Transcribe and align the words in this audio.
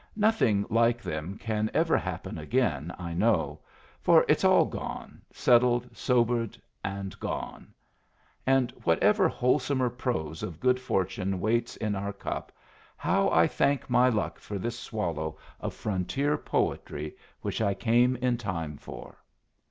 Nothing 0.15 0.65
like 0.67 0.99
them 1.03 1.37
can 1.37 1.69
ever 1.75 1.95
happen 1.95 2.39
again, 2.39 2.91
I 2.97 3.13
know; 3.13 3.59
for 4.01 4.25
it's 4.27 4.43
all 4.43 4.65
gone 4.65 5.21
settled, 5.31 5.95
sobered, 5.95 6.59
and 6.83 7.19
gone. 7.19 7.71
And 8.47 8.71
whatever 8.83 9.29
wholesomer 9.29 9.91
prose 9.91 10.41
of 10.41 10.59
good 10.59 10.79
fortune 10.79 11.39
waits 11.39 11.75
in 11.75 11.93
our 11.93 12.13
cup, 12.13 12.51
how 12.97 13.29
I 13.29 13.45
thank 13.45 13.91
my 13.91 14.09
luck 14.09 14.39
for 14.39 14.57
this 14.57 14.79
swallow 14.79 15.37
of 15.59 15.71
frontier 15.71 16.35
poetry 16.35 17.15
which 17.43 17.61
I 17.61 17.75
came 17.75 18.15
in 18.15 18.39
time 18.39 18.77
for! 18.77 19.19